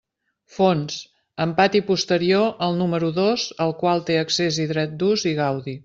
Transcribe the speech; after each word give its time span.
Fons: 0.53 0.95
amb 1.45 1.57
pati 1.59 1.81
posterior 1.91 2.47
al 2.69 2.81
número 2.83 3.13
dos 3.21 3.47
al 3.67 3.79
qual 3.83 4.03
té 4.09 4.19
accés 4.25 4.63
i 4.65 4.71
dret 4.73 4.99
d'ús 5.03 5.33
i 5.35 5.37
gaudi. 5.43 5.79